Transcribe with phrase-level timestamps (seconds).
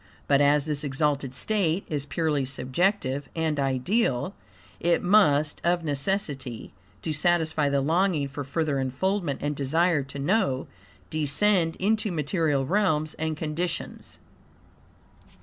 [0.27, 4.33] But as this exalted state is purely subjective, and ideal,
[4.79, 10.65] it must of necessity, to satisfy the longing for further unfoldment and desire to know,
[11.11, 14.17] descend into material realms and conditions.